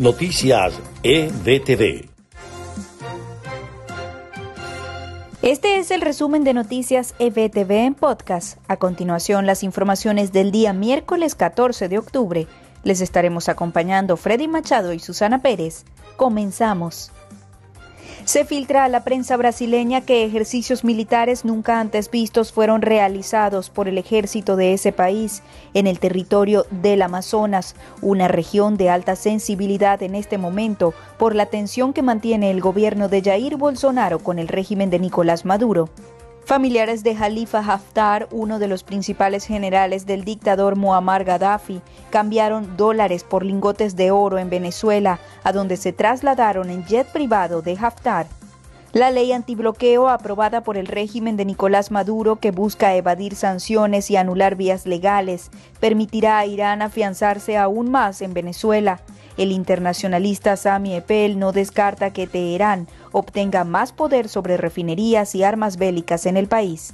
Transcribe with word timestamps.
Noticias 0.00 0.80
EBTV. 1.02 2.08
Este 5.42 5.76
es 5.76 5.90
el 5.90 6.00
resumen 6.00 6.42
de 6.42 6.54
Noticias 6.54 7.14
EBTV 7.18 7.70
en 7.70 7.94
podcast. 7.94 8.56
A 8.66 8.78
continuación, 8.78 9.44
las 9.44 9.62
informaciones 9.62 10.32
del 10.32 10.52
día 10.52 10.72
miércoles 10.72 11.34
14 11.34 11.90
de 11.90 11.98
octubre. 11.98 12.46
Les 12.82 13.02
estaremos 13.02 13.50
acompañando 13.50 14.16
Freddy 14.16 14.48
Machado 14.48 14.94
y 14.94 15.00
Susana 15.00 15.42
Pérez. 15.42 15.84
Comenzamos. 16.16 17.12
Se 18.24 18.44
filtra 18.44 18.84
a 18.84 18.88
la 18.88 19.02
prensa 19.02 19.36
brasileña 19.36 20.02
que 20.02 20.24
ejercicios 20.24 20.84
militares 20.84 21.44
nunca 21.44 21.80
antes 21.80 22.10
vistos 22.10 22.52
fueron 22.52 22.82
realizados 22.82 23.70
por 23.70 23.88
el 23.88 23.98
ejército 23.98 24.56
de 24.56 24.72
ese 24.72 24.92
país 24.92 25.42
en 25.74 25.86
el 25.86 25.98
territorio 25.98 26.66
del 26.70 27.02
Amazonas, 27.02 27.74
una 28.02 28.28
región 28.28 28.76
de 28.76 28.90
alta 28.90 29.16
sensibilidad 29.16 30.02
en 30.02 30.14
este 30.14 30.38
momento 30.38 30.94
por 31.18 31.34
la 31.34 31.46
tensión 31.46 31.92
que 31.92 32.02
mantiene 32.02 32.50
el 32.50 32.60
gobierno 32.60 33.08
de 33.08 33.22
Jair 33.22 33.56
Bolsonaro 33.56 34.20
con 34.20 34.38
el 34.38 34.48
régimen 34.48 34.90
de 34.90 35.00
Nicolás 35.00 35.44
Maduro. 35.44 35.88
Familiares 36.44 37.04
de 37.04 37.14
Jalifa 37.14 37.60
Haftar, 37.60 38.26
uno 38.32 38.58
de 38.58 38.66
los 38.66 38.82
principales 38.82 39.44
generales 39.46 40.04
del 40.06 40.24
dictador 40.24 40.74
Muammar 40.74 41.24
Gaddafi, 41.24 41.80
cambiaron 42.10 42.76
dólares 42.76 43.22
por 43.22 43.44
lingotes 43.44 43.94
de 43.94 44.10
oro 44.10 44.38
en 44.38 44.50
Venezuela, 44.50 45.20
a 45.44 45.52
donde 45.52 45.76
se 45.76 45.92
trasladaron 45.92 46.70
en 46.70 46.84
jet 46.86 47.06
privado 47.06 47.62
de 47.62 47.78
Haftar. 47.80 48.26
La 48.92 49.12
ley 49.12 49.30
antibloqueo 49.30 50.08
aprobada 50.08 50.62
por 50.62 50.76
el 50.76 50.88
régimen 50.88 51.36
de 51.36 51.44
Nicolás 51.44 51.92
Maduro, 51.92 52.36
que 52.36 52.50
busca 52.50 52.96
evadir 52.96 53.36
sanciones 53.36 54.10
y 54.10 54.16
anular 54.16 54.56
vías 54.56 54.84
legales, 54.84 55.52
permitirá 55.78 56.40
a 56.40 56.46
Irán 56.46 56.82
afianzarse 56.82 57.56
aún 57.56 57.88
más 57.92 58.20
en 58.20 58.34
Venezuela. 58.34 59.00
El 59.36 59.52
internacionalista 59.52 60.56
Sami 60.56 60.96
Epel 60.96 61.38
no 61.38 61.52
descarta 61.52 62.12
que 62.12 62.26
Teherán 62.26 62.88
obtenga 63.12 63.62
más 63.62 63.92
poder 63.92 64.28
sobre 64.28 64.56
refinerías 64.56 65.36
y 65.36 65.44
armas 65.44 65.76
bélicas 65.76 66.26
en 66.26 66.36
el 66.36 66.48
país. 66.48 66.92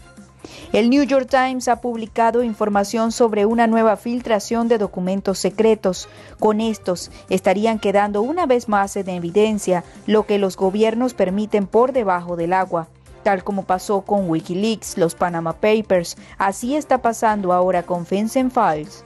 El 0.72 0.90
New 0.90 1.02
York 1.04 1.28
Times 1.30 1.68
ha 1.68 1.80
publicado 1.80 2.42
información 2.42 3.12
sobre 3.12 3.46
una 3.46 3.66
nueva 3.66 3.96
filtración 3.96 4.68
de 4.68 4.78
documentos 4.78 5.38
secretos. 5.38 6.08
Con 6.38 6.60
estos 6.60 7.10
estarían 7.28 7.78
quedando 7.78 8.22
una 8.22 8.46
vez 8.46 8.68
más 8.68 8.96
en 8.96 9.08
evidencia 9.08 9.84
lo 10.06 10.26
que 10.26 10.38
los 10.38 10.56
gobiernos 10.56 11.14
permiten 11.14 11.66
por 11.66 11.92
debajo 11.92 12.36
del 12.36 12.52
agua. 12.52 12.88
Tal 13.22 13.42
como 13.42 13.64
pasó 13.64 14.02
con 14.02 14.30
Wikileaks, 14.30 14.98
los 14.98 15.16
Panama 15.16 15.54
Papers, 15.54 16.16
así 16.38 16.76
está 16.76 17.02
pasando 17.02 17.52
ahora 17.52 17.82
con 17.82 18.06
Fencen 18.06 18.50
Files. 18.52 19.02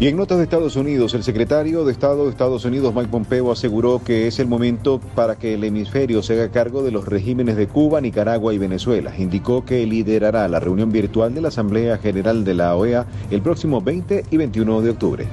Y 0.00 0.08
en 0.08 0.16
notas 0.16 0.38
de 0.38 0.44
Estados 0.44 0.74
Unidos, 0.74 1.14
el 1.14 1.22
secretario 1.22 1.84
de 1.84 1.92
Estado 1.92 2.24
de 2.24 2.30
Estados 2.30 2.64
Unidos, 2.64 2.92
Mike 2.92 3.10
Pompeo, 3.10 3.52
aseguró 3.52 4.02
que 4.04 4.26
es 4.26 4.40
el 4.40 4.48
momento 4.48 5.00
para 5.14 5.36
que 5.36 5.54
el 5.54 5.62
hemisferio 5.62 6.20
se 6.20 6.32
haga 6.32 6.50
cargo 6.50 6.82
de 6.82 6.90
los 6.90 7.06
regímenes 7.06 7.54
de 7.56 7.68
Cuba, 7.68 8.00
Nicaragua 8.00 8.52
y 8.52 8.58
Venezuela. 8.58 9.14
Indicó 9.16 9.64
que 9.64 9.86
liderará 9.86 10.48
la 10.48 10.58
reunión 10.58 10.90
virtual 10.90 11.32
de 11.32 11.42
la 11.42 11.48
Asamblea 11.48 11.98
General 11.98 12.44
de 12.44 12.54
la 12.54 12.74
OEA 12.74 13.06
el 13.30 13.40
próximo 13.40 13.80
20 13.80 14.24
y 14.32 14.36
21 14.36 14.82
de 14.82 14.90
octubre. 14.90 15.28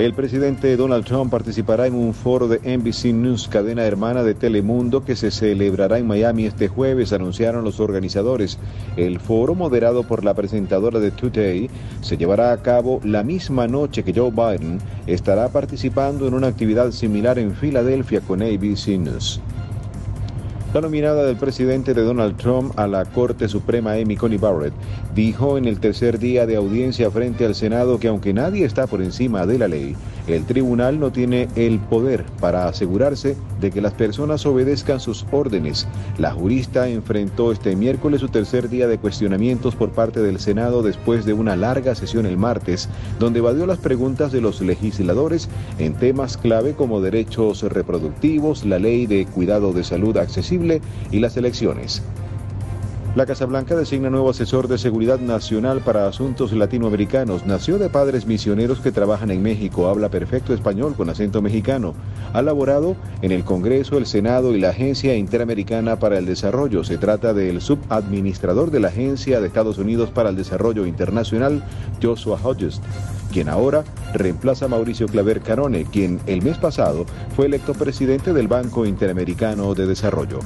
El 0.00 0.14
presidente 0.14 0.78
Donald 0.78 1.04
Trump 1.04 1.30
participará 1.30 1.86
en 1.86 1.92
un 1.94 2.14
foro 2.14 2.48
de 2.48 2.58
NBC 2.60 3.12
News, 3.12 3.48
cadena 3.48 3.84
hermana 3.84 4.22
de 4.22 4.32
Telemundo, 4.32 5.04
que 5.04 5.14
se 5.14 5.30
celebrará 5.30 5.98
en 5.98 6.06
Miami 6.06 6.46
este 6.46 6.68
jueves, 6.68 7.12
anunciaron 7.12 7.64
los 7.64 7.80
organizadores. 7.80 8.56
El 8.96 9.20
foro, 9.20 9.54
moderado 9.54 10.04
por 10.04 10.24
la 10.24 10.32
presentadora 10.32 11.00
de 11.00 11.10
Today, 11.10 11.68
se 12.00 12.16
llevará 12.16 12.52
a 12.52 12.62
cabo 12.62 13.02
la 13.04 13.22
misma 13.22 13.68
noche 13.68 14.02
que 14.02 14.14
Joe 14.14 14.30
Biden 14.30 14.78
estará 15.06 15.50
participando 15.50 16.26
en 16.26 16.32
una 16.32 16.46
actividad 16.46 16.92
similar 16.92 17.38
en 17.38 17.54
Filadelfia 17.54 18.22
con 18.22 18.40
ABC 18.40 18.98
News. 18.98 19.42
La 20.72 20.80
nominada 20.80 21.24
del 21.24 21.34
presidente 21.34 21.94
de 21.94 22.02
Donald 22.02 22.36
Trump 22.36 22.78
a 22.78 22.86
la 22.86 23.04
Corte 23.04 23.48
Suprema, 23.48 23.94
Amy 23.94 24.14
Coney 24.14 24.38
Barrett, 24.38 24.72
dijo 25.16 25.58
en 25.58 25.64
el 25.64 25.80
tercer 25.80 26.20
día 26.20 26.46
de 26.46 26.54
audiencia 26.54 27.10
frente 27.10 27.44
al 27.44 27.56
Senado 27.56 27.98
que 27.98 28.06
aunque 28.06 28.32
nadie 28.32 28.64
está 28.64 28.86
por 28.86 29.02
encima 29.02 29.46
de 29.46 29.58
la 29.58 29.66
ley, 29.66 29.96
el 30.26 30.44
tribunal 30.44 31.00
no 31.00 31.10
tiene 31.10 31.48
el 31.56 31.78
poder 31.78 32.24
para 32.40 32.68
asegurarse 32.68 33.36
de 33.60 33.70
que 33.70 33.80
las 33.80 33.92
personas 33.94 34.46
obedezcan 34.46 35.00
sus 35.00 35.26
órdenes. 35.32 35.86
La 36.18 36.32
jurista 36.32 36.88
enfrentó 36.88 37.52
este 37.52 37.76
miércoles 37.76 38.20
su 38.20 38.28
tercer 38.28 38.68
día 38.68 38.86
de 38.88 38.98
cuestionamientos 38.98 39.74
por 39.74 39.90
parte 39.90 40.20
del 40.20 40.40
Senado 40.40 40.82
después 40.82 41.24
de 41.24 41.32
una 41.32 41.56
larga 41.56 41.94
sesión 41.94 42.26
el 42.26 42.36
martes, 42.36 42.88
donde 43.18 43.40
evadió 43.40 43.66
las 43.66 43.78
preguntas 43.78 44.32
de 44.32 44.40
los 44.40 44.60
legisladores 44.60 45.48
en 45.78 45.94
temas 45.94 46.36
clave 46.36 46.74
como 46.74 47.00
derechos 47.00 47.62
reproductivos, 47.62 48.64
la 48.64 48.78
ley 48.78 49.06
de 49.06 49.26
cuidado 49.26 49.72
de 49.72 49.84
salud 49.84 50.16
accesible 50.16 50.80
y 51.10 51.20
las 51.20 51.36
elecciones. 51.36 52.02
La 53.16 53.26
Casa 53.26 53.44
Blanca 53.44 53.74
designa 53.74 54.08
nuevo 54.08 54.30
asesor 54.30 54.68
de 54.68 54.78
seguridad 54.78 55.18
nacional 55.18 55.80
para 55.80 56.06
asuntos 56.06 56.52
latinoamericanos. 56.52 57.44
Nació 57.44 57.76
de 57.76 57.88
padres 57.88 58.24
misioneros 58.24 58.78
que 58.78 58.92
trabajan 58.92 59.32
en 59.32 59.42
México, 59.42 59.88
habla 59.88 60.10
perfecto 60.10 60.54
español 60.54 60.94
con 60.96 61.10
acento 61.10 61.42
mexicano. 61.42 61.92
Ha 62.32 62.40
laborado 62.40 62.94
en 63.20 63.32
el 63.32 63.42
Congreso, 63.42 63.98
el 63.98 64.06
Senado 64.06 64.54
y 64.54 64.60
la 64.60 64.68
Agencia 64.68 65.16
Interamericana 65.16 65.98
para 65.98 66.18
el 66.18 66.26
Desarrollo. 66.26 66.84
Se 66.84 66.98
trata 66.98 67.34
del 67.34 67.60
subadministrador 67.60 68.70
de 68.70 68.78
la 68.78 68.88
Agencia 68.88 69.40
de 69.40 69.48
Estados 69.48 69.78
Unidos 69.78 70.10
para 70.10 70.30
el 70.30 70.36
Desarrollo 70.36 70.86
Internacional, 70.86 71.64
Joshua 72.00 72.38
Hodges, 72.40 72.80
quien 73.32 73.48
ahora 73.48 73.82
reemplaza 74.14 74.66
a 74.66 74.68
Mauricio 74.68 75.08
Claver 75.08 75.40
Carone, 75.40 75.84
quien 75.84 76.20
el 76.26 76.42
mes 76.42 76.58
pasado 76.58 77.06
fue 77.34 77.46
electo 77.46 77.74
presidente 77.74 78.32
del 78.32 78.46
Banco 78.46 78.86
Interamericano 78.86 79.74
de 79.74 79.88
Desarrollo. 79.88 80.38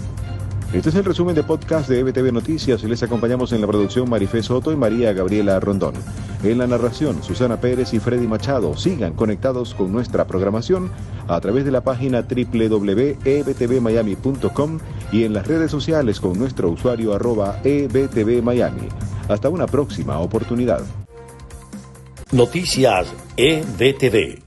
Este 0.72 0.88
es 0.88 0.94
el 0.96 1.04
resumen 1.04 1.34
de 1.34 1.42
podcast 1.44 1.88
de 1.88 2.00
EBTV 2.00 2.32
Noticias 2.32 2.82
les 2.82 3.02
acompañamos 3.02 3.52
en 3.52 3.60
la 3.60 3.66
producción 3.66 4.08
Marifé 4.10 4.42
Soto 4.42 4.72
y 4.72 4.76
María 4.76 5.12
Gabriela 5.12 5.60
Rondón. 5.60 5.94
En 6.42 6.58
la 6.58 6.66
narración, 6.66 7.22
Susana 7.22 7.60
Pérez 7.60 7.94
y 7.94 8.00
Freddy 8.00 8.26
Machado. 8.26 8.76
Sigan 8.76 9.14
conectados 9.14 9.74
con 9.74 9.92
nuestra 9.92 10.26
programación 10.26 10.90
a 11.28 11.40
través 11.40 11.64
de 11.64 11.70
la 11.70 11.82
página 11.82 12.22
www.ebtvmiami.com 12.22 14.78
y 15.12 15.24
en 15.24 15.32
las 15.32 15.46
redes 15.46 15.70
sociales 15.70 16.20
con 16.20 16.38
nuestro 16.38 16.68
usuario 16.70 17.14
arroba 17.14 17.60
ebtvmiami. 17.64 18.88
Hasta 19.28 19.48
una 19.48 19.66
próxima 19.66 20.18
oportunidad. 20.18 20.82
Noticias 22.32 23.06
EBTV. 23.36 24.43